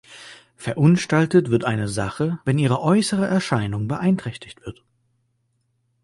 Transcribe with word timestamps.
Verunstaltet 0.55 1.51
wird 1.51 1.63
eine 1.63 1.87
Sache, 1.87 2.39
"wenn 2.43 2.57
ihre 2.57 2.81
äußere 2.81 3.27
Erscheinung 3.27 3.87
beeinträchtigt 3.87 4.65
wird". 4.65 4.83